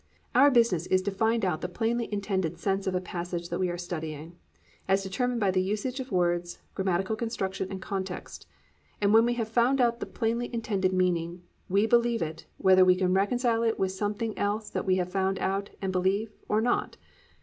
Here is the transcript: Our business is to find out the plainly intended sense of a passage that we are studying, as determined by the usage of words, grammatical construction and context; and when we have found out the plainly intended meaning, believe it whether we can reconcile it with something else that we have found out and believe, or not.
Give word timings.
Our 0.33 0.49
business 0.49 0.87
is 0.87 1.03
to 1.03 1.11
find 1.11 1.45
out 1.45 1.61
the 1.61 1.69
plainly 1.69 2.11
intended 2.11 2.57
sense 2.57 2.87
of 2.87 2.95
a 2.95 2.99
passage 2.99 3.49
that 3.49 3.59
we 3.59 3.69
are 3.69 3.77
studying, 3.77 4.35
as 4.87 5.03
determined 5.03 5.39
by 5.39 5.51
the 5.51 5.61
usage 5.61 5.99
of 5.99 6.11
words, 6.11 6.57
grammatical 6.73 7.15
construction 7.15 7.67
and 7.69 7.79
context; 7.83 8.47
and 8.99 9.13
when 9.13 9.25
we 9.25 9.35
have 9.35 9.47
found 9.47 9.79
out 9.79 9.99
the 9.99 10.07
plainly 10.07 10.51
intended 10.51 10.91
meaning, 10.91 11.43
believe 11.71 12.23
it 12.23 12.47
whether 12.57 12.83
we 12.83 12.95
can 12.95 13.13
reconcile 13.13 13.61
it 13.61 13.77
with 13.77 13.91
something 13.91 14.35
else 14.39 14.71
that 14.71 14.85
we 14.87 14.95
have 14.95 15.11
found 15.11 15.37
out 15.37 15.69
and 15.83 15.91
believe, 15.91 16.33
or 16.49 16.61
not. 16.61 16.97